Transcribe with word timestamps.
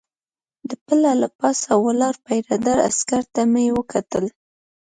د 0.69 0.71
پله 0.85 1.11
له 1.21 1.27
پاسه 1.39 1.71
ولاړ 1.85 2.15
پیره 2.25 2.57
دار 2.65 2.79
عسکر 2.89 3.23
ته 3.33 3.41
مې 3.51 3.65
وکتل. 3.77 4.25